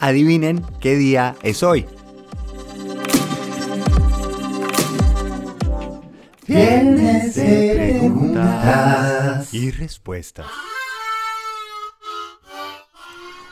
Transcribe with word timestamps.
adivinen 0.00 0.64
qué 0.80 0.96
día 0.96 1.36
es 1.42 1.62
hoy. 1.62 1.86
Viernes 6.46 7.34
de 7.34 7.98
preguntas 7.98 9.52
y 9.52 9.70
respuestas. 9.70 10.46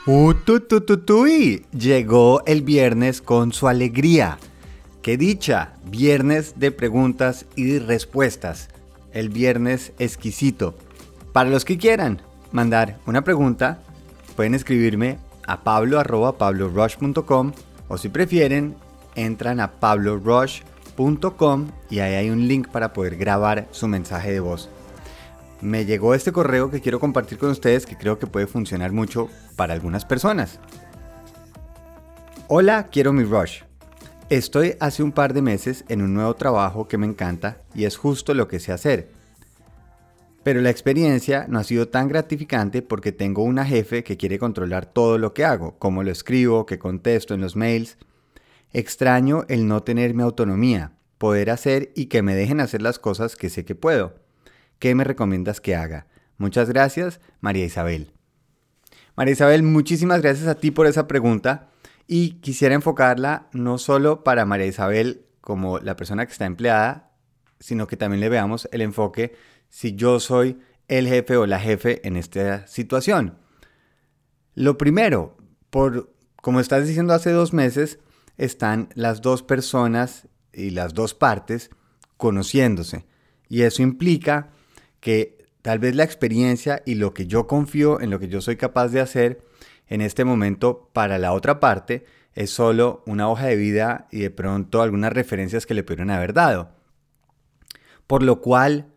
Uh, 0.05 0.33
tu, 0.33 0.61
tu, 0.61 0.81
tu, 0.81 0.97
tui. 0.99 1.65
Llegó 1.77 2.41
el 2.45 2.61
viernes 2.61 3.21
con 3.21 3.51
su 3.51 3.67
alegría. 3.67 4.39
¡Qué 5.01 5.17
dicha! 5.17 5.73
Viernes 5.85 6.53
de 6.57 6.71
preguntas 6.71 7.45
y 7.55 7.77
respuestas. 7.79 8.69
El 9.11 9.29
viernes 9.29 9.91
exquisito. 9.99 10.75
Para 11.33 11.49
los 11.49 11.65
que 11.65 11.77
quieran 11.77 12.21
mandar 12.51 12.97
una 13.05 13.23
pregunta, 13.23 13.79
pueden 14.35 14.55
escribirme 14.55 15.19
a 15.47 15.63
pablo.pablorush.com 15.63 17.53
o 17.87 17.97
si 17.97 18.09
prefieren, 18.09 18.75
entran 19.15 19.59
a 19.59 19.71
pablorush.com 19.71 21.67
y 21.89 21.99
ahí 21.99 22.13
hay 22.15 22.29
un 22.29 22.47
link 22.47 22.67
para 22.67 22.93
poder 22.93 23.15
grabar 23.17 23.67
su 23.71 23.87
mensaje 23.87 24.31
de 24.31 24.39
voz. 24.39 24.69
Me 25.61 25.85
llegó 25.85 26.13
este 26.13 26.31
correo 26.31 26.69
que 26.69 26.81
quiero 26.81 26.99
compartir 26.99 27.39
con 27.39 27.49
ustedes 27.49 27.85
que 27.85 27.97
creo 27.97 28.19
que 28.19 28.27
puede 28.27 28.45
funcionar 28.45 28.91
mucho 28.91 29.27
para 29.55 29.73
algunas 29.73 30.05
personas. 30.05 30.59
Hola, 32.47 32.87
quiero 32.91 33.11
mi 33.11 33.23
Rush. 33.23 33.63
Estoy 34.29 34.75
hace 34.79 35.03
un 35.03 35.11
par 35.13 35.33
de 35.33 35.41
meses 35.41 35.83
en 35.87 36.01
un 36.01 36.13
nuevo 36.13 36.35
trabajo 36.35 36.87
que 36.87 36.97
me 36.97 37.07
encanta 37.07 37.61
y 37.73 37.85
es 37.85 37.97
justo 37.97 38.33
lo 38.33 38.47
que 38.47 38.59
sé 38.59 38.71
hacer. 38.71 39.16
Pero 40.47 40.61
la 40.61 40.69
experiencia 40.69 41.45
no 41.49 41.59
ha 41.59 41.63
sido 41.65 41.89
tan 41.89 42.07
gratificante 42.07 42.81
porque 42.81 43.11
tengo 43.11 43.43
una 43.43 43.65
jefe 43.65 44.05
que 44.05 44.15
quiere 44.15 44.39
controlar 44.39 44.85
todo 44.85 45.17
lo 45.17 45.33
que 45.33 45.43
hago, 45.43 45.77
cómo 45.77 46.03
lo 46.03 46.09
escribo, 46.09 46.65
qué 46.65 46.79
contesto 46.79 47.33
en 47.33 47.41
los 47.41 47.57
mails. 47.57 47.97
Extraño 48.71 49.43
el 49.49 49.67
no 49.67 49.83
tener 49.83 50.13
mi 50.13 50.23
autonomía, 50.23 50.93
poder 51.17 51.49
hacer 51.49 51.91
y 51.97 52.05
que 52.05 52.21
me 52.21 52.33
dejen 52.33 52.61
hacer 52.61 52.81
las 52.81 52.97
cosas 52.97 53.35
que 53.35 53.49
sé 53.49 53.65
que 53.65 53.75
puedo. 53.75 54.21
¿Qué 54.79 54.95
me 54.95 55.03
recomiendas 55.03 55.59
que 55.59 55.75
haga? 55.75 56.07
Muchas 56.37 56.69
gracias, 56.69 57.19
María 57.41 57.65
Isabel. 57.65 58.13
María 59.17 59.33
Isabel, 59.33 59.63
muchísimas 59.63 60.21
gracias 60.21 60.47
a 60.47 60.55
ti 60.55 60.71
por 60.71 60.87
esa 60.87 61.09
pregunta 61.09 61.71
y 62.07 62.39
quisiera 62.39 62.73
enfocarla 62.73 63.49
no 63.51 63.77
solo 63.77 64.23
para 64.23 64.45
María 64.45 64.67
Isabel 64.67 65.25
como 65.41 65.79
la 65.79 65.97
persona 65.97 66.25
que 66.25 66.31
está 66.31 66.45
empleada, 66.45 67.11
sino 67.59 67.85
que 67.87 67.97
también 67.97 68.21
le 68.21 68.29
veamos 68.29 68.69
el 68.71 68.81
enfoque 68.81 69.35
si 69.69 69.95
yo 69.95 70.19
soy 70.19 70.57
el 70.87 71.07
jefe 71.07 71.37
o 71.37 71.45
la 71.45 71.59
jefe 71.59 72.05
en 72.07 72.15
esta 72.15 72.65
situación. 72.67 73.37
Lo 74.55 74.77
primero, 74.77 75.37
por 75.69 76.13
como 76.41 76.59
estás 76.59 76.87
diciendo 76.87 77.13
hace 77.13 77.31
dos 77.31 77.53
meses, 77.53 77.99
están 78.37 78.89
las 78.93 79.21
dos 79.21 79.43
personas 79.43 80.27
y 80.53 80.69
las 80.69 80.93
dos 80.93 81.13
partes 81.13 81.69
conociéndose. 82.15 83.05
Y 83.49 83.63
eso 83.63 83.81
implica 83.81 84.51
que 84.99 85.45
tal 85.61 85.79
vez 85.79 85.95
la 85.95 86.03
experiencia 86.03 86.81
y 86.85 86.95
lo 86.95 87.13
que 87.13 87.27
yo 87.27 87.47
confío 87.47 87.99
en 87.99 88.09
lo 88.09 88.19
que 88.19 88.29
yo 88.29 88.41
soy 88.41 88.55
capaz 88.55 88.89
de 88.89 89.01
hacer 89.01 89.43
en 89.87 90.01
este 90.01 90.25
momento 90.25 90.89
para 90.93 91.17
la 91.17 91.33
otra 91.33 91.59
parte 91.59 92.05
es 92.33 92.51
solo 92.51 93.03
una 93.05 93.29
hoja 93.29 93.47
de 93.47 93.55
vida 93.55 94.07
y 94.11 94.19
de 94.19 94.29
pronto 94.29 94.81
algunas 94.81 95.11
referencias 95.11 95.65
que 95.65 95.73
le 95.73 95.83
pudieron 95.83 96.11
haber 96.11 96.33
dado. 96.33 96.71
Por 98.05 98.23
lo 98.23 98.41
cual, 98.41 98.93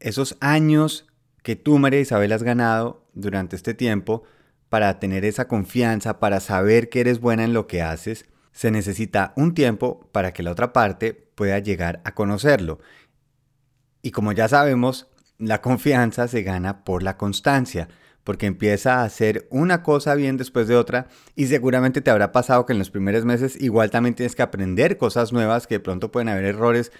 esos 0.00 0.36
años 0.40 1.06
que 1.42 1.56
tú, 1.56 1.78
María 1.78 2.00
Isabel, 2.00 2.32
has 2.32 2.42
ganado 2.42 3.06
durante 3.14 3.56
este 3.56 3.74
tiempo 3.74 4.24
para 4.68 4.98
tener 4.98 5.24
esa 5.24 5.48
confianza, 5.48 6.18
para 6.18 6.40
saber 6.40 6.88
que 6.88 7.00
eres 7.00 7.20
buena 7.20 7.44
en 7.44 7.52
lo 7.52 7.66
que 7.66 7.82
haces, 7.82 8.26
se 8.52 8.70
necesita 8.70 9.32
un 9.36 9.54
tiempo 9.54 10.08
para 10.12 10.32
que 10.32 10.42
la 10.42 10.50
otra 10.50 10.72
parte 10.72 11.12
pueda 11.34 11.58
llegar 11.58 12.00
a 12.04 12.14
conocerlo. 12.14 12.80
Y 14.02 14.10
como 14.10 14.32
ya 14.32 14.48
sabemos, 14.48 15.08
la 15.38 15.60
confianza 15.60 16.26
se 16.28 16.42
gana 16.42 16.84
por 16.84 17.02
la 17.02 17.16
constancia 17.16 17.88
porque 18.24 18.46
empieza 18.46 19.00
a 19.00 19.04
hacer 19.04 19.46
una 19.50 19.84
cosa 19.84 20.16
bien 20.16 20.36
después 20.36 20.66
de 20.66 20.74
otra 20.74 21.06
y 21.36 21.46
seguramente 21.46 22.00
te 22.00 22.10
habrá 22.10 22.32
pasado 22.32 22.66
que 22.66 22.72
en 22.72 22.80
los 22.80 22.90
primeros 22.90 23.24
meses 23.24 23.56
igual 23.60 23.90
también 23.90 24.16
tienes 24.16 24.34
que 24.34 24.42
aprender 24.42 24.98
cosas 24.98 25.32
nuevas, 25.32 25.68
que 25.68 25.76
de 25.76 25.80
pronto 25.80 26.10
pueden 26.10 26.28
haber 26.28 26.44
errores 26.44 26.90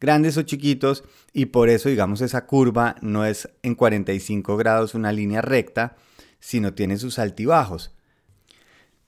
grandes 0.00 0.36
o 0.36 0.42
chiquitos 0.42 1.04
y 1.32 1.46
por 1.46 1.68
eso 1.68 1.88
digamos 1.88 2.20
esa 2.20 2.46
curva 2.46 2.96
no 3.00 3.24
es 3.24 3.48
en 3.62 3.74
45 3.74 4.56
grados 4.56 4.94
una 4.94 5.12
línea 5.12 5.42
recta, 5.42 5.96
sino 6.40 6.74
tiene 6.74 6.98
sus 6.98 7.18
altibajos. 7.18 7.94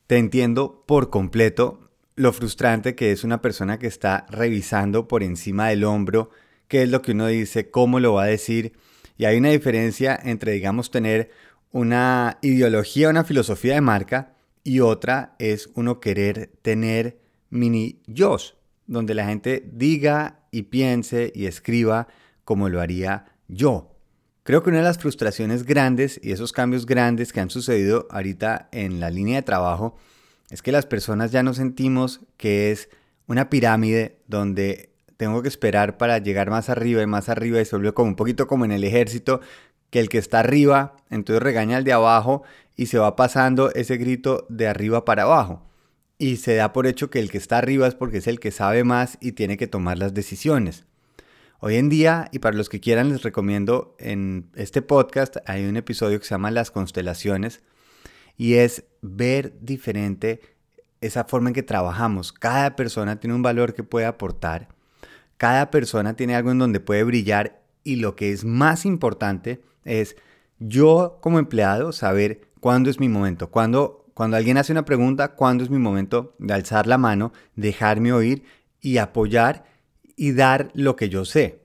Te 0.06 0.16
entiendo 0.16 0.84
por 0.87 1.10
completo 1.10 1.91
lo 2.16 2.32
frustrante 2.32 2.94
que 2.94 3.12
es 3.12 3.25
una 3.25 3.43
persona 3.43 3.78
que 3.78 3.87
está 3.87 4.27
revisando 4.31 5.06
por 5.06 5.22
encima 5.22 5.69
del 5.69 5.84
hombro 5.84 6.31
qué 6.69 6.82
es 6.82 6.91
lo 6.91 7.03
que 7.03 7.12
uno 7.12 7.27
dice, 7.27 7.71
cómo 7.71 7.98
lo 7.98 8.15
va 8.15 8.25
a 8.25 8.27
decir. 8.27 8.72
Y 9.16 9.25
hay 9.25 9.38
una 9.38 9.50
diferencia 9.50 10.19
entre, 10.22 10.53
digamos, 10.53 10.91
tener 10.91 11.31
una 11.72 12.38
ideología, 12.43 13.09
una 13.09 13.25
filosofía 13.25 13.75
de 13.75 13.81
marca 13.81 14.34
y 14.62 14.81
otra 14.81 15.34
es 15.38 15.71
uno 15.75 15.98
querer 15.98 16.50
tener 16.62 17.19
mini 17.50 18.00
yo, 18.06 18.37
donde 18.88 19.15
la 19.15 19.26
gente 19.26 19.62
diga 19.72 20.41
y 20.50 20.62
piense 20.62 21.31
y 21.34 21.47
escriba 21.47 22.09
como 22.44 22.69
lo 22.69 22.81
haría 22.81 23.26
yo. 23.47 23.94
Creo 24.43 24.62
que 24.62 24.71
una 24.71 24.78
de 24.78 24.84
las 24.84 24.99
frustraciones 24.99 25.65
grandes 25.65 26.19
y 26.22 26.32
esos 26.32 26.53
cambios 26.53 26.87
grandes 26.87 27.32
que 27.32 27.41
han 27.41 27.50
sucedido 27.50 28.09
ahorita 28.10 28.71
en 28.72 28.98
la 28.98 29.10
línea 29.10 29.37
de 29.37 29.43
trabajo 29.43 29.97
es 30.50 30.62
que 30.62 30.72
las 30.72 30.87
personas 30.87 31.31
ya 31.31 31.43
no 31.43 31.53
sentimos 31.53 32.22
que 32.38 32.71
es 32.71 32.88
una 33.27 33.50
pirámide 33.50 34.22
donde 34.27 34.94
tengo 35.19 35.43
que 35.43 35.48
esperar 35.48 35.98
para 35.98 36.19
llegar 36.19 36.48
más 36.48 36.71
arriba 36.71 37.03
y 37.03 37.06
más 37.06 37.28
arriba 37.28 37.60
y 37.60 37.66
se 37.66 37.77
vuelve 37.77 37.93
como 37.93 38.09
un 38.09 38.16
poquito 38.16 38.47
como 38.47 38.65
en 38.65 38.72
el 38.72 38.84
ejército 38.84 39.41
que 39.91 40.00
el 40.00 40.09
que 40.09 40.19
está 40.19 40.41
arriba, 40.41 40.97
entonces 41.10 41.43
regaña 41.43 41.77
al 41.77 41.84
de 41.84 41.93
abajo 41.93 42.43
y 42.77 42.87
se 42.87 42.98
va 42.98 43.16
pasando 43.16 43.71
ese 43.75 43.98
grito 43.98 44.47
de 44.48 44.69
arriba 44.69 45.04
para 45.04 45.25
abajo. 45.25 45.67
Y 46.20 46.38
se 46.38 46.56
da 46.56 46.72
por 46.72 46.88
hecho 46.88 47.10
que 47.10 47.20
el 47.20 47.30
que 47.30 47.38
está 47.38 47.58
arriba 47.58 47.86
es 47.86 47.94
porque 47.94 48.18
es 48.18 48.26
el 48.26 48.40
que 48.40 48.50
sabe 48.50 48.82
más 48.82 49.18
y 49.20 49.32
tiene 49.32 49.56
que 49.56 49.68
tomar 49.68 49.98
las 49.98 50.14
decisiones. 50.14 50.84
Hoy 51.60 51.76
en 51.76 51.88
día, 51.88 52.28
y 52.32 52.40
para 52.40 52.56
los 52.56 52.68
que 52.68 52.80
quieran, 52.80 53.10
les 53.10 53.22
recomiendo 53.22 53.94
en 54.00 54.50
este 54.56 54.82
podcast, 54.82 55.36
hay 55.46 55.64
un 55.64 55.76
episodio 55.76 56.18
que 56.18 56.26
se 56.26 56.34
llama 56.34 56.50
Las 56.50 56.72
constelaciones, 56.72 57.62
y 58.36 58.54
es 58.54 58.84
ver 59.00 59.54
diferente 59.60 60.40
esa 61.00 61.24
forma 61.24 61.50
en 61.50 61.54
que 61.54 61.62
trabajamos. 61.62 62.32
Cada 62.32 62.74
persona 62.74 63.20
tiene 63.20 63.34
un 63.34 63.42
valor 63.42 63.72
que 63.74 63.84
puede 63.84 64.06
aportar, 64.06 64.68
cada 65.36 65.70
persona 65.70 66.14
tiene 66.14 66.34
algo 66.34 66.50
en 66.50 66.58
donde 66.58 66.80
puede 66.80 67.04
brillar, 67.04 67.62
y 67.84 67.96
lo 67.96 68.16
que 68.16 68.32
es 68.32 68.44
más 68.44 68.84
importante 68.86 69.62
es 69.84 70.16
yo 70.58 71.18
como 71.20 71.38
empleado 71.38 71.92
saber 71.92 72.40
cuándo 72.58 72.90
es 72.90 72.98
mi 72.98 73.08
momento, 73.08 73.50
cuándo, 73.50 74.04
cuando 74.18 74.36
alguien 74.36 74.58
hace 74.58 74.72
una 74.72 74.84
pregunta, 74.84 75.36
cuándo 75.36 75.62
es 75.62 75.70
mi 75.70 75.78
momento 75.78 76.34
de 76.40 76.52
alzar 76.52 76.88
la 76.88 76.98
mano, 76.98 77.32
dejarme 77.54 78.12
oír 78.12 78.42
y 78.80 78.96
apoyar 78.96 79.64
y 80.16 80.32
dar 80.32 80.72
lo 80.74 80.96
que 80.96 81.08
yo 81.08 81.24
sé. 81.24 81.60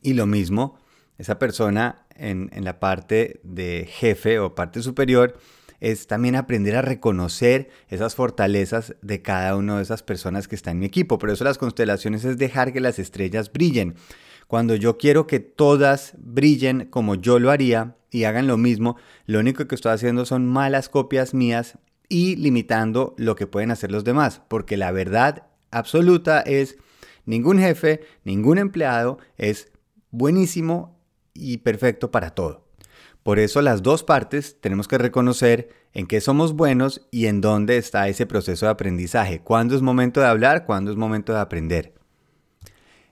Y 0.00 0.14
lo 0.14 0.24
mismo, 0.24 0.78
esa 1.18 1.38
persona 1.38 2.06
en, 2.16 2.48
la 2.64 2.80
parte 2.80 3.40
de 3.42 3.86
jefe 3.86 4.38
o 4.38 4.54
parte 4.54 4.80
superior, 4.80 5.38
es 5.80 6.06
también 6.06 6.34
aprender 6.34 6.76
a 6.76 6.80
reconocer 6.80 7.68
esas 7.90 8.14
fortalezas 8.14 8.96
de 9.02 9.20
cada 9.20 9.54
una 9.54 9.76
de 9.76 9.82
esas 9.82 10.02
personas 10.02 10.48
que 10.48 10.54
está 10.54 10.70
en 10.70 10.78
mi 10.78 10.86
equipo. 10.86 11.18
Por 11.18 11.28
eso 11.28 11.44
las 11.44 11.58
constelaciones 11.58 12.24
es 12.24 12.38
dejar 12.38 12.72
que 12.72 12.80
las 12.80 12.98
estrellas 12.98 13.52
brillen. 13.52 13.96
Cuando 14.54 14.76
yo 14.76 14.98
quiero 14.98 15.26
que 15.26 15.40
todas 15.40 16.14
brillen 16.16 16.86
como 16.88 17.16
yo 17.16 17.40
lo 17.40 17.50
haría 17.50 17.96
y 18.12 18.22
hagan 18.22 18.46
lo 18.46 18.56
mismo, 18.56 18.96
lo 19.26 19.40
único 19.40 19.66
que 19.66 19.74
estoy 19.74 19.90
haciendo 19.90 20.26
son 20.26 20.46
malas 20.46 20.88
copias 20.88 21.34
mías 21.34 21.76
y 22.08 22.36
limitando 22.36 23.16
lo 23.18 23.34
que 23.34 23.48
pueden 23.48 23.72
hacer 23.72 23.90
los 23.90 24.04
demás, 24.04 24.42
porque 24.46 24.76
la 24.76 24.92
verdad 24.92 25.48
absoluta 25.72 26.40
es 26.40 26.76
ningún 27.26 27.58
jefe, 27.58 28.02
ningún 28.22 28.58
empleado 28.58 29.18
es 29.38 29.72
buenísimo 30.12 31.00
y 31.32 31.56
perfecto 31.56 32.12
para 32.12 32.30
todo. 32.30 32.64
Por 33.24 33.40
eso 33.40 33.60
las 33.60 33.82
dos 33.82 34.04
partes 34.04 34.60
tenemos 34.60 34.86
que 34.86 34.98
reconocer 34.98 35.70
en 35.94 36.06
qué 36.06 36.20
somos 36.20 36.52
buenos 36.52 37.08
y 37.10 37.26
en 37.26 37.40
dónde 37.40 37.76
está 37.76 38.06
ese 38.06 38.24
proceso 38.24 38.66
de 38.66 38.70
aprendizaje, 38.70 39.40
cuándo 39.40 39.74
es 39.74 39.82
momento 39.82 40.20
de 40.20 40.28
hablar, 40.28 40.64
cuándo 40.64 40.92
es 40.92 40.96
momento 40.96 41.32
de 41.32 41.40
aprender. 41.40 42.03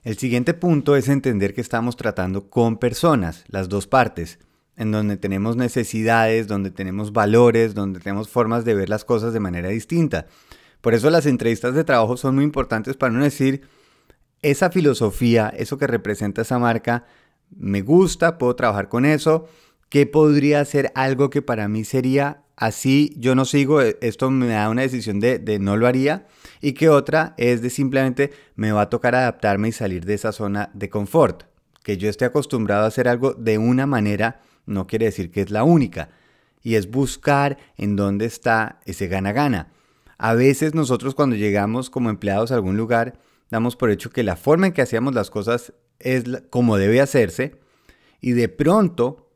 El 0.03 0.17
siguiente 0.17 0.53
punto 0.53 0.95
es 0.95 1.07
entender 1.07 1.53
que 1.53 1.61
estamos 1.61 1.95
tratando 1.95 2.49
con 2.49 2.77
personas, 2.77 3.45
las 3.47 3.69
dos 3.69 3.87
partes, 3.87 4.39
en 4.75 4.91
donde 4.91 5.17
tenemos 5.17 5.55
necesidades, 5.55 6.47
donde 6.47 6.71
tenemos 6.71 7.13
valores, 7.13 7.73
donde 7.73 7.99
tenemos 7.99 8.27
formas 8.29 8.65
de 8.65 8.75
ver 8.75 8.89
las 8.89 9.05
cosas 9.05 9.33
de 9.33 9.39
manera 9.39 9.69
distinta. 9.69 10.27
Por 10.81 10.93
eso 10.93 11.09
las 11.09 11.25
entrevistas 11.25 11.73
de 11.73 11.83
trabajo 11.83 12.17
son 12.17 12.35
muy 12.35 12.43
importantes 12.43 12.97
para 12.97 13.13
no 13.13 13.23
decir, 13.23 13.61
esa 14.41 14.69
filosofía, 14.69 15.53
eso 15.55 15.77
que 15.77 15.87
representa 15.87 16.41
esa 16.41 16.59
marca, 16.59 17.05
me 17.49 17.81
gusta, 17.81 18.37
puedo 18.37 18.55
trabajar 18.55 18.89
con 18.89 19.05
eso, 19.05 19.47
¿Qué 19.93 20.07
podría 20.07 20.65
ser 20.65 20.91
algo 20.95 21.29
que 21.29 21.43
para 21.43 21.67
mí 21.67 21.83
sería 21.83 22.41
así? 22.55 23.13
Yo 23.15 23.35
no 23.35 23.45
sigo, 23.45 23.79
e, 23.79 23.95
esto 24.01 24.31
me 24.31 24.47
da 24.47 24.67
una 24.71 24.81
decisión 24.81 25.19
de, 25.19 25.37
de 25.37 25.59
no 25.59 25.77
lo 25.77 25.85
haría. 25.85 26.25
Y 26.65 26.71
que 26.71 26.87
otra 26.87 27.33
es 27.37 27.61
de 27.61 27.69
simplemente 27.69 28.31
me 28.55 28.71
va 28.71 28.83
a 28.83 28.89
tocar 28.89 29.15
adaptarme 29.15 29.67
y 29.67 29.71
salir 29.73 30.05
de 30.05 30.13
esa 30.13 30.31
zona 30.31 30.69
de 30.73 30.89
confort. 30.89 31.43
Que 31.83 31.97
yo 31.97 32.09
esté 32.09 32.23
acostumbrado 32.23 32.85
a 32.85 32.87
hacer 32.87 33.09
algo 33.09 33.33
de 33.33 33.57
una 33.57 33.85
manera 33.85 34.39
no 34.65 34.87
quiere 34.87 35.07
decir 35.07 35.29
que 35.29 35.41
es 35.41 35.51
la 35.51 35.65
única. 35.65 36.11
Y 36.61 36.75
es 36.75 36.89
buscar 36.89 37.57
en 37.75 37.97
dónde 37.97 38.27
está 38.27 38.79
ese 38.85 39.09
gana-gana. 39.09 39.73
A 40.17 40.35
veces 40.35 40.73
nosotros 40.73 41.15
cuando 41.15 41.35
llegamos 41.35 41.89
como 41.89 42.09
empleados 42.09 42.53
a 42.53 42.55
algún 42.55 42.77
lugar, 42.77 43.19
damos 43.51 43.75
por 43.75 43.91
hecho 43.91 44.09
que 44.09 44.23
la 44.23 44.37
forma 44.37 44.67
en 44.67 44.71
que 44.71 44.81
hacíamos 44.81 45.13
las 45.13 45.29
cosas 45.29 45.73
es 45.99 46.23
como 46.49 46.77
debe 46.77 47.01
hacerse 47.01 47.59
y 48.21 48.31
de 48.31 48.47
pronto 48.47 49.29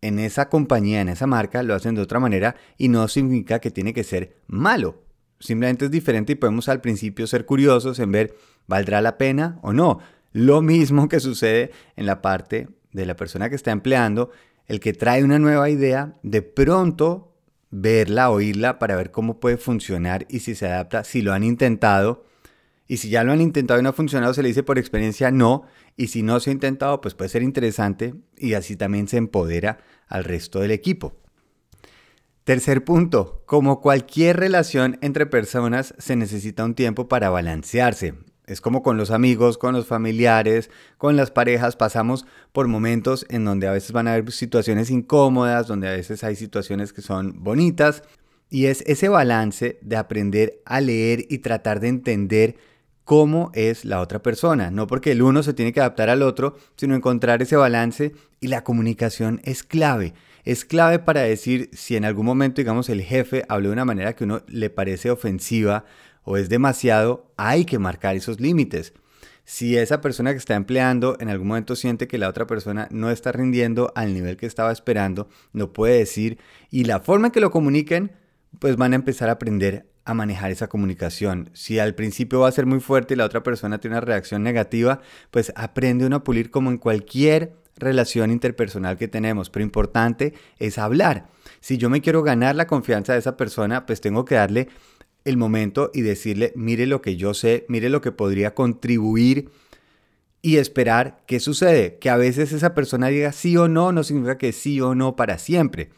en 0.00 0.18
esa 0.18 0.48
compañía, 0.48 1.02
en 1.02 1.08
esa 1.08 1.28
marca, 1.28 1.62
lo 1.62 1.72
hacen 1.72 1.94
de 1.94 2.02
otra 2.02 2.18
manera 2.18 2.56
y 2.76 2.88
no 2.88 3.06
significa 3.06 3.60
que 3.60 3.70
tiene 3.70 3.94
que 3.94 4.02
ser 4.02 4.38
malo. 4.48 5.03
Simplemente 5.44 5.84
es 5.84 5.90
diferente 5.90 6.32
y 6.32 6.36
podemos 6.36 6.70
al 6.70 6.80
principio 6.80 7.26
ser 7.26 7.44
curiosos 7.44 7.98
en 7.98 8.10
ver, 8.10 8.34
¿valdrá 8.66 9.02
la 9.02 9.18
pena 9.18 9.58
o 9.60 9.74
no? 9.74 9.98
Lo 10.32 10.62
mismo 10.62 11.06
que 11.06 11.20
sucede 11.20 11.70
en 11.96 12.06
la 12.06 12.22
parte 12.22 12.68
de 12.92 13.04
la 13.04 13.14
persona 13.14 13.50
que 13.50 13.54
está 13.54 13.70
empleando, 13.70 14.30
el 14.68 14.80
que 14.80 14.94
trae 14.94 15.22
una 15.22 15.38
nueva 15.38 15.68
idea, 15.68 16.14
de 16.22 16.40
pronto 16.40 17.34
verla, 17.70 18.30
oírla 18.30 18.78
para 18.78 18.96
ver 18.96 19.10
cómo 19.10 19.38
puede 19.38 19.58
funcionar 19.58 20.26
y 20.30 20.40
si 20.40 20.54
se 20.54 20.66
adapta, 20.66 21.04
si 21.04 21.20
lo 21.20 21.34
han 21.34 21.44
intentado 21.44 22.24
y 22.88 22.96
si 22.96 23.10
ya 23.10 23.22
lo 23.22 23.32
han 23.32 23.42
intentado 23.42 23.78
y 23.78 23.82
no 23.82 23.90
ha 23.90 23.92
funcionado, 23.92 24.32
se 24.32 24.42
le 24.42 24.48
dice 24.48 24.62
por 24.62 24.78
experiencia 24.78 25.30
no. 25.30 25.64
Y 25.94 26.06
si 26.06 26.22
no 26.22 26.40
se 26.40 26.48
ha 26.48 26.52
intentado, 26.54 27.02
pues 27.02 27.14
puede 27.14 27.28
ser 27.28 27.42
interesante 27.42 28.14
y 28.38 28.54
así 28.54 28.76
también 28.76 29.08
se 29.08 29.18
empodera 29.18 29.76
al 30.08 30.24
resto 30.24 30.60
del 30.60 30.70
equipo. 30.70 31.20
Tercer 32.44 32.84
punto, 32.84 33.42
como 33.46 33.80
cualquier 33.80 34.36
relación 34.36 34.98
entre 35.00 35.24
personas, 35.24 35.94
se 35.96 36.14
necesita 36.14 36.62
un 36.62 36.74
tiempo 36.74 37.08
para 37.08 37.30
balancearse. 37.30 38.16
Es 38.46 38.60
como 38.60 38.82
con 38.82 38.98
los 38.98 39.10
amigos, 39.10 39.56
con 39.56 39.72
los 39.72 39.86
familiares, 39.86 40.68
con 40.98 41.16
las 41.16 41.30
parejas, 41.30 41.76
pasamos 41.76 42.26
por 42.52 42.68
momentos 42.68 43.24
en 43.30 43.46
donde 43.46 43.66
a 43.66 43.72
veces 43.72 43.92
van 43.92 44.08
a 44.08 44.12
haber 44.12 44.30
situaciones 44.30 44.90
incómodas, 44.90 45.66
donde 45.66 45.88
a 45.88 45.92
veces 45.92 46.22
hay 46.22 46.36
situaciones 46.36 46.92
que 46.92 47.00
son 47.00 47.42
bonitas, 47.42 48.02
y 48.50 48.66
es 48.66 48.82
ese 48.82 49.08
balance 49.08 49.78
de 49.80 49.96
aprender 49.96 50.60
a 50.66 50.82
leer 50.82 51.24
y 51.30 51.38
tratar 51.38 51.80
de 51.80 51.88
entender 51.88 52.56
cómo 53.04 53.52
es 53.54 53.86
la 53.86 54.00
otra 54.00 54.22
persona. 54.22 54.70
No 54.70 54.86
porque 54.86 55.12
el 55.12 55.22
uno 55.22 55.42
se 55.42 55.54
tiene 55.54 55.72
que 55.72 55.80
adaptar 55.80 56.10
al 56.10 56.20
otro, 56.20 56.58
sino 56.76 56.94
encontrar 56.94 57.40
ese 57.40 57.56
balance 57.56 58.12
y 58.38 58.48
la 58.48 58.64
comunicación 58.64 59.40
es 59.44 59.62
clave. 59.62 60.12
Es 60.44 60.66
clave 60.66 60.98
para 60.98 61.22
decir 61.22 61.70
si 61.72 61.96
en 61.96 62.04
algún 62.04 62.26
momento, 62.26 62.60
digamos, 62.60 62.90
el 62.90 63.02
jefe 63.02 63.44
habló 63.48 63.68
de 63.68 63.72
una 63.72 63.86
manera 63.86 64.14
que 64.14 64.24
uno 64.24 64.42
le 64.46 64.68
parece 64.68 65.10
ofensiva 65.10 65.86
o 66.22 66.36
es 66.36 66.50
demasiado, 66.50 67.32
hay 67.36 67.64
que 67.64 67.78
marcar 67.78 68.14
esos 68.14 68.40
límites. 68.40 68.92
Si 69.46 69.76
esa 69.76 70.00
persona 70.00 70.32
que 70.32 70.38
está 70.38 70.54
empleando 70.54 71.16
en 71.20 71.28
algún 71.28 71.48
momento 71.48 71.76
siente 71.76 72.08
que 72.08 72.18
la 72.18 72.28
otra 72.28 72.46
persona 72.46 72.88
no 72.90 73.10
está 73.10 73.32
rindiendo 73.32 73.92
al 73.94 74.12
nivel 74.12 74.36
que 74.36 74.46
estaba 74.46 74.72
esperando, 74.72 75.28
no 75.52 75.72
puede 75.72 75.98
decir 75.98 76.38
y 76.70 76.84
la 76.84 77.00
forma 77.00 77.28
en 77.28 77.32
que 77.32 77.40
lo 77.40 77.50
comuniquen, 77.50 78.12
pues 78.58 78.76
van 78.76 78.92
a 78.92 78.96
empezar 78.96 79.28
a 79.28 79.32
aprender 79.32 79.86
a 80.04 80.14
manejar 80.14 80.50
esa 80.50 80.68
comunicación. 80.68 81.50
Si 81.54 81.78
al 81.78 81.94
principio 81.94 82.40
va 82.40 82.48
a 82.48 82.52
ser 82.52 82.66
muy 82.66 82.80
fuerte 82.80 83.14
y 83.14 83.16
la 83.16 83.24
otra 83.24 83.42
persona 83.42 83.78
tiene 83.78 83.96
una 83.96 84.04
reacción 84.04 84.42
negativa, 84.42 85.00
pues 85.30 85.52
aprende 85.56 86.06
uno 86.06 86.16
a 86.16 86.24
pulir 86.24 86.50
como 86.50 86.70
en 86.70 86.78
cualquier 86.78 87.54
relación 87.76 88.30
interpersonal 88.30 88.98
que 88.98 89.08
tenemos. 89.08 89.50
Pero 89.50 89.64
importante 89.64 90.34
es 90.58 90.78
hablar. 90.78 91.28
Si 91.60 91.78
yo 91.78 91.88
me 91.88 92.02
quiero 92.02 92.22
ganar 92.22 92.54
la 92.54 92.66
confianza 92.66 93.14
de 93.14 93.18
esa 93.18 93.36
persona, 93.36 93.86
pues 93.86 94.00
tengo 94.00 94.24
que 94.24 94.34
darle 94.34 94.68
el 95.24 95.38
momento 95.38 95.90
y 95.94 96.02
decirle, 96.02 96.52
mire 96.54 96.86
lo 96.86 97.00
que 97.00 97.16
yo 97.16 97.32
sé, 97.32 97.64
mire 97.68 97.88
lo 97.88 98.02
que 98.02 98.12
podría 98.12 98.54
contribuir 98.54 99.50
y 100.42 100.58
esperar 100.58 101.22
qué 101.26 101.40
sucede. 101.40 101.98
Que 101.98 102.10
a 102.10 102.18
veces 102.18 102.52
esa 102.52 102.74
persona 102.74 103.08
diga 103.08 103.32
sí 103.32 103.56
o 103.56 103.68
no, 103.68 103.90
no 103.90 104.04
significa 104.04 104.36
que 104.36 104.52
sí 104.52 104.82
o 104.82 104.94
no 104.94 105.16
para 105.16 105.38
siempre. 105.38 105.88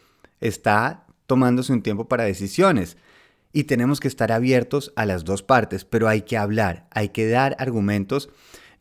Está 0.40 1.06
tomándose 1.26 1.72
un 1.72 1.82
tiempo 1.82 2.06
para 2.06 2.22
decisiones 2.22 2.96
y 3.56 3.64
tenemos 3.64 4.00
que 4.00 4.08
estar 4.08 4.32
abiertos 4.32 4.92
a 4.96 5.06
las 5.06 5.24
dos 5.24 5.42
partes, 5.42 5.86
pero 5.86 6.08
hay 6.08 6.20
que 6.20 6.36
hablar, 6.36 6.86
hay 6.90 7.08
que 7.08 7.26
dar 7.26 7.56
argumentos 7.58 8.28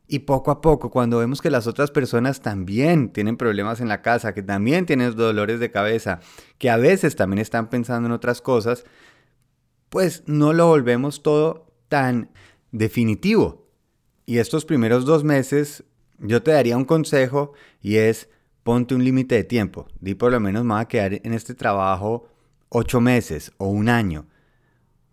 y 0.05 0.19
poco 0.19 0.51
a 0.51 0.59
poco, 0.59 0.91
cuando 0.91 1.19
vemos 1.19 1.41
que 1.41 1.49
las 1.49 1.65
otras 1.65 1.91
personas 1.91 2.41
también 2.41 3.13
tienen 3.13 3.37
problemas 3.37 3.79
en 3.79 3.87
la 3.87 4.01
casa, 4.01 4.33
que 4.33 4.43
también 4.43 4.85
tienen 4.85 5.15
dolores 5.15 5.61
de 5.61 5.71
cabeza, 5.71 6.19
que 6.57 6.69
a 6.69 6.75
veces 6.75 7.15
también 7.15 7.39
están 7.39 7.69
pensando 7.69 8.07
en 8.07 8.11
otras 8.11 8.41
cosas, 8.41 8.83
pues 9.87 10.23
no 10.25 10.51
lo 10.51 10.67
volvemos 10.67 11.23
todo 11.23 11.71
tan 11.87 12.29
definitivo. 12.73 13.69
Y 14.25 14.39
estos 14.39 14.65
primeros 14.65 15.05
dos 15.05 15.23
meses 15.23 15.85
yo 16.19 16.43
te 16.43 16.51
daría 16.51 16.75
un 16.75 16.83
consejo 16.83 17.53
y 17.79 17.95
es 17.95 18.27
ponte 18.63 18.93
un 18.93 19.05
límite 19.05 19.35
de 19.35 19.45
tiempo. 19.45 19.87
Di 20.01 20.15
por 20.15 20.33
lo 20.33 20.41
menos 20.41 20.65
me 20.65 20.73
voy 20.73 20.81
a 20.81 20.89
quedar 20.89 21.13
en 21.13 21.31
este 21.31 21.55
trabajo 21.55 22.27
ocho 22.67 22.99
meses 22.99 23.53
o 23.55 23.69
un 23.69 23.87
año 23.87 24.27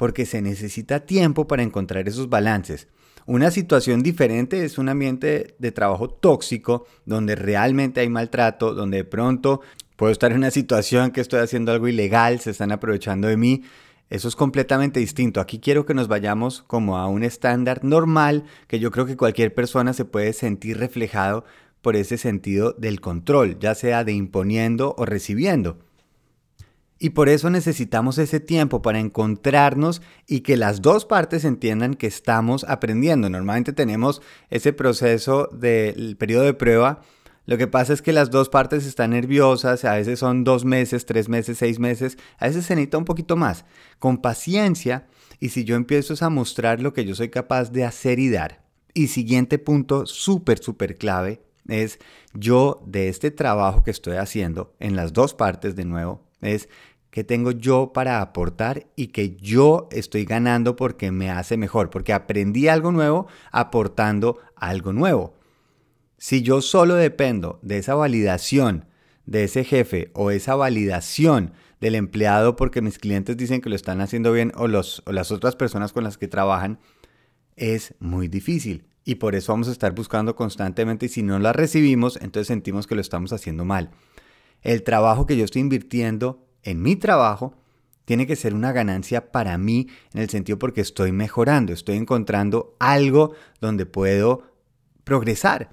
porque 0.02 0.26
se 0.26 0.42
necesita 0.42 1.06
tiempo 1.06 1.46
para 1.46 1.62
encontrar 1.62 2.08
esos 2.08 2.28
balances. 2.28 2.88
Una 3.24 3.52
situación 3.52 4.02
diferente 4.02 4.64
es 4.64 4.76
un 4.76 4.88
ambiente 4.88 5.54
de 5.60 5.70
trabajo 5.70 6.10
tóxico, 6.10 6.88
donde 7.06 7.36
realmente 7.36 8.00
hay 8.00 8.08
maltrato, 8.08 8.74
donde 8.74 8.96
de 8.96 9.04
pronto 9.04 9.60
puedo 9.94 10.10
estar 10.10 10.32
en 10.32 10.38
una 10.38 10.50
situación 10.50 11.12
que 11.12 11.20
estoy 11.20 11.38
haciendo 11.38 11.70
algo 11.70 11.86
ilegal, 11.86 12.40
se 12.40 12.50
están 12.50 12.72
aprovechando 12.72 13.28
de 13.28 13.36
mí. 13.36 13.62
Eso 14.10 14.26
es 14.26 14.34
completamente 14.34 14.98
distinto. 14.98 15.40
Aquí 15.40 15.60
quiero 15.60 15.86
que 15.86 15.94
nos 15.94 16.08
vayamos 16.08 16.62
como 16.62 16.98
a 16.98 17.06
un 17.06 17.22
estándar 17.22 17.84
normal 17.84 18.42
que 18.66 18.80
yo 18.80 18.90
creo 18.90 19.06
que 19.06 19.16
cualquier 19.16 19.54
persona 19.54 19.92
se 19.92 20.04
puede 20.04 20.32
sentir 20.32 20.78
reflejado 20.78 21.44
por 21.80 21.94
ese 21.94 22.18
sentido 22.18 22.72
del 22.72 23.00
control, 23.00 23.56
ya 23.60 23.76
sea 23.76 24.02
de 24.02 24.14
imponiendo 24.14 24.96
o 24.98 25.06
recibiendo. 25.06 25.78
Y 27.02 27.10
por 27.10 27.28
eso 27.28 27.50
necesitamos 27.50 28.16
ese 28.18 28.38
tiempo 28.38 28.80
para 28.80 29.00
encontrarnos 29.00 30.02
y 30.28 30.42
que 30.42 30.56
las 30.56 30.82
dos 30.82 31.04
partes 31.04 31.44
entiendan 31.44 31.94
que 31.94 32.06
estamos 32.06 32.62
aprendiendo. 32.68 33.28
Normalmente 33.28 33.72
tenemos 33.72 34.22
ese 34.50 34.72
proceso 34.72 35.48
del 35.52 36.16
periodo 36.16 36.44
de 36.44 36.54
prueba. 36.54 37.00
Lo 37.44 37.58
que 37.58 37.66
pasa 37.66 37.92
es 37.92 38.02
que 38.02 38.12
las 38.12 38.30
dos 38.30 38.48
partes 38.48 38.86
están 38.86 39.10
nerviosas, 39.10 39.84
a 39.84 39.94
veces 39.94 40.20
son 40.20 40.44
dos 40.44 40.64
meses, 40.64 41.04
tres 41.04 41.28
meses, 41.28 41.58
seis 41.58 41.80
meses, 41.80 42.18
a 42.38 42.46
veces 42.46 42.66
se 42.66 42.76
necesita 42.76 42.98
un 42.98 43.04
poquito 43.04 43.34
más. 43.34 43.64
Con 43.98 44.18
paciencia 44.18 45.08
y 45.40 45.48
si 45.48 45.64
yo 45.64 45.74
empiezo 45.74 46.14
a 46.24 46.30
mostrar 46.30 46.80
lo 46.80 46.92
que 46.92 47.04
yo 47.04 47.16
soy 47.16 47.30
capaz 47.30 47.72
de 47.72 47.84
hacer 47.84 48.20
y 48.20 48.30
dar. 48.30 48.62
Y 48.94 49.08
siguiente 49.08 49.58
punto 49.58 50.06
súper, 50.06 50.60
súper 50.60 50.98
clave 50.98 51.42
es 51.66 51.98
yo 52.32 52.80
de 52.86 53.08
este 53.08 53.32
trabajo 53.32 53.82
que 53.82 53.90
estoy 53.90 54.18
haciendo 54.18 54.76
en 54.78 54.94
las 54.94 55.12
dos 55.12 55.34
partes 55.34 55.74
de 55.74 55.84
nuevo, 55.84 56.22
es 56.42 56.68
que 57.12 57.24
tengo 57.24 57.50
yo 57.50 57.92
para 57.92 58.22
aportar 58.22 58.86
y 58.96 59.08
que 59.08 59.36
yo 59.36 59.86
estoy 59.92 60.24
ganando 60.24 60.76
porque 60.76 61.12
me 61.12 61.30
hace 61.30 61.58
mejor, 61.58 61.90
porque 61.90 62.14
aprendí 62.14 62.68
algo 62.68 62.90
nuevo 62.90 63.26
aportando 63.50 64.38
algo 64.56 64.94
nuevo. 64.94 65.34
Si 66.16 66.40
yo 66.40 66.62
solo 66.62 66.94
dependo 66.94 67.58
de 67.60 67.76
esa 67.76 67.94
validación 67.94 68.86
de 69.26 69.44
ese 69.44 69.62
jefe 69.62 70.10
o 70.14 70.30
esa 70.30 70.54
validación 70.56 71.52
del 71.82 71.96
empleado 71.96 72.56
porque 72.56 72.80
mis 72.80 72.98
clientes 72.98 73.36
dicen 73.36 73.60
que 73.60 73.68
lo 73.68 73.76
están 73.76 74.00
haciendo 74.00 74.32
bien 74.32 74.50
o, 74.56 74.66
los, 74.66 75.02
o 75.04 75.12
las 75.12 75.30
otras 75.30 75.54
personas 75.54 75.92
con 75.92 76.04
las 76.04 76.16
que 76.16 76.28
trabajan, 76.28 76.78
es 77.56 77.94
muy 78.00 78.26
difícil. 78.26 78.86
Y 79.04 79.16
por 79.16 79.34
eso 79.34 79.52
vamos 79.52 79.68
a 79.68 79.72
estar 79.72 79.94
buscando 79.94 80.34
constantemente 80.34 81.04
y 81.06 81.08
si 81.10 81.22
no 81.22 81.38
la 81.38 81.52
recibimos, 81.52 82.16
entonces 82.22 82.46
sentimos 82.46 82.86
que 82.86 82.94
lo 82.94 83.02
estamos 83.02 83.34
haciendo 83.34 83.66
mal. 83.66 83.90
El 84.62 84.82
trabajo 84.82 85.26
que 85.26 85.36
yo 85.36 85.44
estoy 85.44 85.60
invirtiendo 85.60 86.48
en 86.62 86.82
mi 86.82 86.96
trabajo 86.96 87.54
tiene 88.04 88.26
que 88.26 88.36
ser 88.36 88.54
una 88.54 88.72
ganancia 88.72 89.30
para 89.32 89.56
mí 89.58 89.88
en 90.12 90.22
el 90.22 90.30
sentido 90.30 90.58
porque 90.58 90.80
estoy 90.80 91.12
mejorando, 91.12 91.72
estoy 91.72 91.96
encontrando 91.96 92.76
algo 92.78 93.32
donde 93.60 93.86
puedo 93.86 94.42
progresar. 95.04 95.70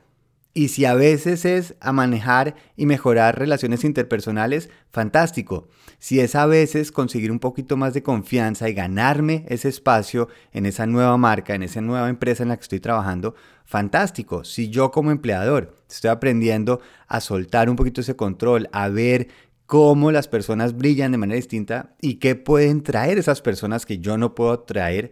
Y 0.54 0.70
si 0.70 0.84
a 0.86 0.96
veces 0.96 1.46
es 1.46 1.76
a 1.80 1.92
manejar 1.92 2.56
y 2.76 2.88
mejorar 2.88 3.38
relaciones 3.38 3.84
interpersonales, 3.84 4.70
fantástico. 4.92 5.68
Si 6.00 6.20
es 6.20 6.36
a 6.36 6.48
veces 6.48 6.92
conseguir 6.92 7.32
un 7.32 7.40
poquito 7.40 7.78
más 7.78 7.94
de 7.94 8.02
confianza 8.02 8.68
y 8.68 8.74
ganarme 8.74 9.46
ese 9.48 9.70
espacio 9.70 10.28
en 10.52 10.66
esa 10.66 10.88
nueva 10.88 11.16
marca, 11.18 11.54
en 11.54 11.64
esa 11.64 11.82
nueva 11.82 12.10
empresa 12.10 12.42
en 12.44 12.50
la 12.50 12.58
que 12.58 12.64
estoy 12.64 12.80
trabajando, 12.80 13.36
fantástico. 13.64 14.44
Si 14.44 14.70
yo 14.70 14.90
como 14.90 15.12
empleador 15.12 15.76
estoy 15.88 16.10
aprendiendo 16.10 16.82
a 17.08 17.22
soltar 17.22 17.70
un 17.70 17.76
poquito 17.76 18.02
ese 18.02 18.16
control, 18.16 18.70
a 18.72 18.90
ver 18.90 19.28
cómo 19.70 20.12
las 20.12 20.28
personas 20.28 20.76
brillan 20.76 21.12
de 21.12 21.20
manera 21.20 21.36
distinta 21.36 21.96
y 22.02 22.16
qué 22.16 22.34
pueden 22.34 22.82
traer 22.82 23.20
esas 23.20 23.40
personas 23.44 23.86
que 23.86 24.00
yo 24.00 24.18
no 24.18 24.34
puedo 24.34 24.62
traer, 24.62 25.12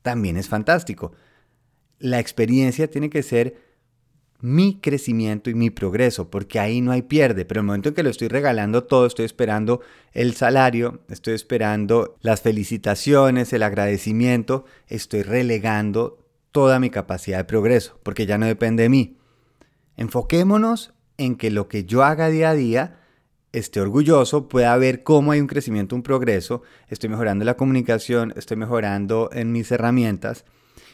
también 0.00 0.38
es 0.38 0.48
fantástico. 0.48 1.12
La 1.98 2.18
experiencia 2.18 2.88
tiene 2.88 3.10
que 3.10 3.22
ser 3.22 3.56
mi 4.40 4.80
crecimiento 4.80 5.50
y 5.50 5.54
mi 5.54 5.68
progreso, 5.68 6.30
porque 6.30 6.58
ahí 6.58 6.80
no 6.80 6.92
hay 6.92 7.02
pierde, 7.02 7.44
pero 7.44 7.60
el 7.60 7.66
momento 7.66 7.90
en 7.90 7.94
que 7.94 8.02
lo 8.02 8.08
estoy 8.08 8.28
regalando 8.28 8.84
todo, 8.84 9.04
estoy 9.04 9.26
esperando 9.26 9.82
el 10.12 10.34
salario, 10.34 11.02
estoy 11.10 11.34
esperando 11.34 12.16
las 12.22 12.40
felicitaciones, 12.40 13.52
el 13.52 13.62
agradecimiento, 13.62 14.64
estoy 14.88 15.24
relegando 15.24 16.26
toda 16.52 16.80
mi 16.80 16.88
capacidad 16.88 17.36
de 17.36 17.44
progreso, 17.44 18.00
porque 18.02 18.24
ya 18.24 18.38
no 18.38 18.46
depende 18.46 18.84
de 18.84 18.88
mí. 18.88 19.18
Enfoquémonos 19.98 20.94
en 21.18 21.36
que 21.36 21.50
lo 21.50 21.68
que 21.68 21.84
yo 21.84 22.02
haga 22.02 22.30
día 22.30 22.48
a 22.48 22.54
día 22.54 22.99
esté 23.52 23.80
orgulloso, 23.80 24.48
pueda 24.48 24.76
ver 24.76 25.02
cómo 25.02 25.32
hay 25.32 25.40
un 25.40 25.46
crecimiento, 25.46 25.96
un 25.96 26.02
progreso, 26.02 26.62
estoy 26.88 27.10
mejorando 27.10 27.44
la 27.44 27.56
comunicación, 27.56 28.32
estoy 28.36 28.56
mejorando 28.56 29.30
en 29.32 29.52
mis 29.52 29.70
herramientas. 29.72 30.44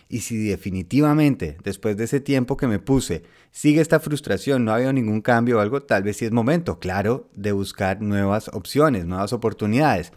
Y 0.09 0.21
si 0.21 0.47
definitivamente 0.47 1.57
después 1.65 1.97
de 1.97 2.05
ese 2.05 2.21
tiempo 2.21 2.57
que 2.57 2.69
me 2.69 2.79
puse 2.79 3.25
sigue 3.51 3.81
esta 3.81 3.99
frustración, 3.99 4.65
no 4.65 4.71
ha 4.71 4.77
habido 4.77 4.93
ningún 4.93 5.21
cambio 5.21 5.59
o 5.59 5.61
algo, 5.61 5.83
tal 5.83 6.05
vez 6.05 6.19
sí 6.19 6.25
es 6.25 6.33
momento, 6.33 6.79
claro, 6.79 7.29
de 7.35 7.53
buscar 7.53 8.01
nuevas 8.01 8.49
opciones, 8.53 9.05
nuevas 9.05 9.33
oportunidades. 9.33 10.13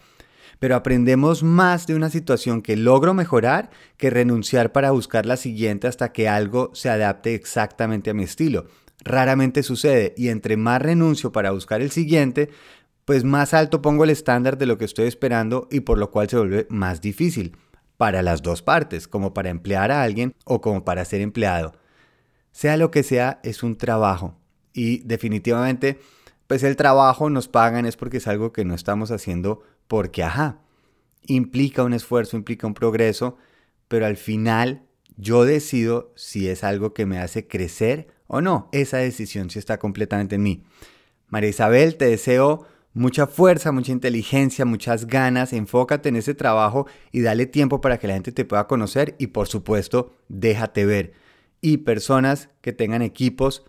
Pero 0.60 0.76
aprendemos 0.76 1.42
más 1.42 1.86
de 1.86 1.94
una 1.94 2.10
situación 2.10 2.62
que 2.62 2.76
logro 2.76 3.14
mejorar 3.14 3.70
que 3.96 4.10
renunciar 4.10 4.72
para 4.72 4.90
buscar 4.92 5.26
la 5.26 5.36
siguiente 5.36 5.88
hasta 5.88 6.12
que 6.12 6.28
algo 6.28 6.70
se 6.74 6.90
adapte 6.90 7.34
exactamente 7.34 8.10
a 8.10 8.14
mi 8.14 8.24
estilo 8.24 8.66
raramente 9.02 9.62
sucede 9.62 10.14
y 10.16 10.28
entre 10.28 10.56
más 10.56 10.82
renuncio 10.82 11.32
para 11.32 11.50
buscar 11.50 11.80
el 11.80 11.90
siguiente, 11.90 12.50
pues 13.04 13.24
más 13.24 13.54
alto 13.54 13.82
pongo 13.82 14.04
el 14.04 14.10
estándar 14.10 14.58
de 14.58 14.66
lo 14.66 14.78
que 14.78 14.84
estoy 14.84 15.06
esperando 15.06 15.68
y 15.70 15.80
por 15.80 15.98
lo 15.98 16.10
cual 16.10 16.28
se 16.28 16.38
vuelve 16.38 16.66
más 16.70 17.00
difícil 17.00 17.56
para 17.96 18.22
las 18.22 18.42
dos 18.42 18.62
partes, 18.62 19.08
como 19.08 19.34
para 19.34 19.50
emplear 19.50 19.90
a 19.90 20.02
alguien 20.02 20.34
o 20.44 20.60
como 20.60 20.84
para 20.84 21.04
ser 21.04 21.20
empleado. 21.20 21.72
Sea 22.52 22.76
lo 22.76 22.90
que 22.90 23.02
sea, 23.02 23.40
es 23.42 23.62
un 23.62 23.76
trabajo 23.76 24.36
y 24.72 24.98
definitivamente 25.00 25.98
pues 26.46 26.62
el 26.62 26.76
trabajo 26.76 27.30
nos 27.30 27.46
pagan 27.46 27.86
es 27.86 27.96
porque 27.96 28.16
es 28.16 28.26
algo 28.26 28.52
que 28.52 28.64
no 28.64 28.74
estamos 28.74 29.10
haciendo 29.10 29.62
porque 29.86 30.22
ajá, 30.22 30.58
implica 31.26 31.84
un 31.84 31.92
esfuerzo, 31.92 32.36
implica 32.36 32.66
un 32.66 32.74
progreso, 32.74 33.36
pero 33.86 34.06
al 34.06 34.16
final 34.16 34.82
yo 35.16 35.44
decido 35.44 36.12
si 36.16 36.48
es 36.48 36.64
algo 36.64 36.94
que 36.94 37.06
me 37.06 37.18
hace 37.18 37.46
crecer 37.46 38.08
o 38.30 38.40
no. 38.40 38.68
Esa 38.72 38.98
decisión 38.98 39.50
sí 39.50 39.58
está 39.58 39.78
completamente 39.78 40.36
en 40.36 40.42
mí. 40.42 40.62
María 41.28 41.50
Isabel, 41.50 41.96
te 41.96 42.06
deseo 42.06 42.64
mucha 42.94 43.26
fuerza, 43.26 43.72
mucha 43.72 43.92
inteligencia, 43.92 44.64
muchas 44.64 45.06
ganas. 45.06 45.52
Enfócate 45.52 46.08
en 46.08 46.16
ese 46.16 46.34
trabajo 46.34 46.86
y 47.10 47.22
dale 47.22 47.46
tiempo 47.46 47.80
para 47.80 47.98
que 47.98 48.06
la 48.06 48.14
gente 48.14 48.32
te 48.32 48.44
pueda 48.44 48.66
conocer 48.68 49.16
y 49.18 49.28
por 49.28 49.48
supuesto, 49.48 50.14
déjate 50.28 50.86
ver. 50.86 51.12
Y 51.60 51.78
personas 51.78 52.48
que 52.60 52.72
tengan 52.72 53.02
equipos, 53.02 53.64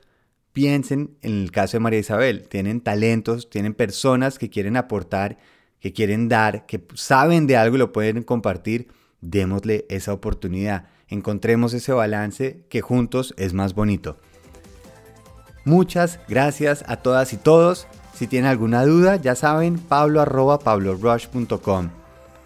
piensen 0.53 1.17
en 1.21 1.41
el 1.41 1.51
caso 1.51 1.77
de 1.77 1.81
María 1.81 1.99
Isabel. 1.99 2.47
Tienen 2.47 2.81
talentos, 2.81 3.49
tienen 3.49 3.73
personas 3.73 4.37
que 4.37 4.49
quieren 4.49 4.77
aportar, 4.77 5.39
que 5.79 5.91
quieren 5.91 6.29
dar, 6.29 6.67
que 6.67 6.85
saben 6.93 7.47
de 7.47 7.57
algo 7.57 7.77
y 7.77 7.79
lo 7.79 7.91
pueden 7.91 8.21
compartir. 8.21 8.89
Démosle 9.21 9.85
esa 9.89 10.13
oportunidad. 10.13 10.87
Encontremos 11.07 11.73
ese 11.73 11.93
balance 11.93 12.63
que 12.69 12.81
juntos 12.81 13.33
es 13.37 13.53
más 13.53 13.73
bonito. 13.73 14.19
Muchas 15.65 16.19
gracias 16.27 16.83
a 16.87 16.97
todas 16.97 17.33
y 17.33 17.37
todos. 17.37 17.87
Si 18.13 18.27
tienen 18.27 18.49
alguna 18.49 18.85
duda, 18.85 19.15
ya 19.15 19.35
saben, 19.35 19.77
pablo 19.77 20.21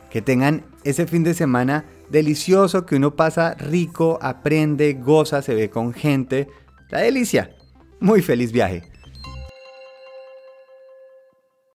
Que 0.09 0.21
tengan 0.21 0.63
ese 0.83 1.07
fin 1.07 1.23
de 1.23 1.33
semana 1.33 1.85
delicioso, 2.09 2.85
que 2.85 2.95
uno 2.95 3.15
pasa 3.15 3.55
rico, 3.55 4.19
aprende, 4.21 4.93
goza, 4.93 5.41
se 5.41 5.55
ve 5.55 5.69
con 5.69 5.93
gente. 5.93 6.47
La 6.89 6.99
delicia. 6.99 7.55
Muy 7.99 8.21
feliz 8.21 8.51
viaje. 8.51 8.83